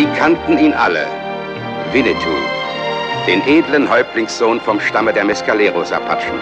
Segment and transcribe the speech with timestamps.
[0.00, 1.06] Sie kannten ihn alle.
[1.92, 2.38] Winnetou,
[3.26, 6.40] den edlen Häuptlingssohn vom Stamme der Mescaleros-Apachen.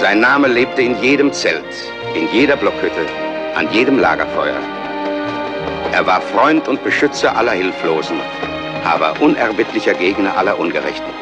[0.00, 1.74] Sein Name lebte in jedem Zelt,
[2.14, 3.04] in jeder Blockhütte,
[3.54, 4.56] an jedem Lagerfeuer.
[5.92, 8.18] Er war Freund und Beschützer aller Hilflosen,
[8.82, 11.12] aber unerbittlicher Gegner aller Ungerechten.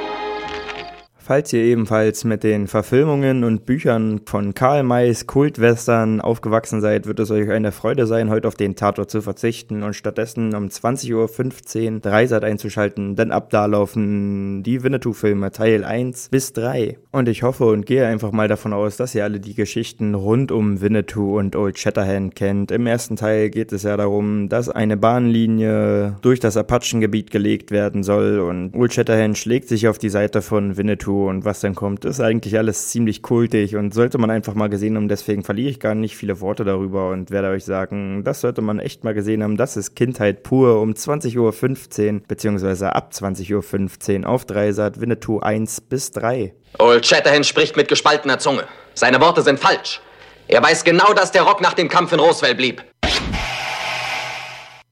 [1.25, 7.21] Falls ihr ebenfalls mit den Verfilmungen und Büchern von Karl Mays Kultwestern aufgewachsen seid, wird
[7.21, 11.95] es euch eine Freude sein, heute auf den Tatort zu verzichten und stattdessen um 20.15
[11.95, 16.99] Uhr Dreisat einzuschalten, denn ab da laufen die Winnetou-Filme Teil 1 bis 3.
[17.13, 20.51] Und ich hoffe und gehe einfach mal davon aus, dass ihr alle die Geschichten rund
[20.51, 22.73] um Winnetou und Old Shatterhand kennt.
[22.73, 28.03] Im ersten Teil geht es ja darum, dass eine Bahnlinie durch das Apachengebiet gelegt werden
[28.03, 30.77] soll und Old Shatterhand schlägt sich auf die Seite von
[31.13, 34.69] Winnetou und was dann kommt, ist eigentlich alles ziemlich kultig und sollte man einfach mal
[34.69, 35.09] gesehen haben.
[35.09, 38.79] Deswegen verliere ich gar nicht viele Worte darüber und werde euch sagen, das sollte man
[38.79, 39.57] echt mal gesehen haben.
[39.57, 45.83] Das ist Kindheit pur um 20.15 Uhr beziehungsweise ab 20.15 Uhr auf Dreisat Winnetou 1
[45.83, 46.55] bis 3.
[46.79, 48.65] Old Shatterhand spricht mit gespaltener Zunge.
[48.95, 50.01] Seine Worte sind falsch.
[50.49, 52.83] Er weiß genau, dass der Rock nach dem Kampf in Roswell blieb.